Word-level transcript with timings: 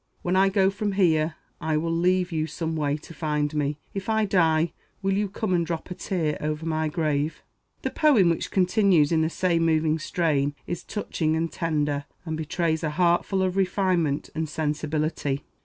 When 0.23 0.35
I 0.35 0.49
go 0.49 0.71
from 0.71 0.93
here, 0.93 1.35
I 1.59 1.77
will 1.77 1.91
leave 1.95 2.31
you 2.31 2.47
some 2.47 2.75
way 2.75 2.97
to 2.97 3.13
find 3.13 3.53
me. 3.53 3.77
If 3.93 4.09
I 4.09 4.25
die, 4.25 4.73
will 5.03 5.13
you 5.13 5.29
come 5.29 5.53
and 5.53 5.63
drop 5.63 5.91
a 5.91 5.93
tear 5.93 6.39
over 6.41 6.65
my 6.65 6.87
grave?" 6.87 7.43
The 7.83 7.91
poem, 7.91 8.31
which 8.31 8.49
continues 8.49 9.11
in 9.11 9.21
the 9.21 9.29
same 9.29 9.63
moving 9.63 9.99
strain, 9.99 10.55
is 10.65 10.83
touching 10.83 11.35
and 11.35 11.51
tender, 11.51 12.05
and 12.25 12.35
betrays 12.35 12.83
a 12.83 12.89
heart 12.89 13.25
full 13.25 13.43
of 13.43 13.55
refinement 13.55 14.31
and 14.33 14.49
sensibility. 14.49 15.43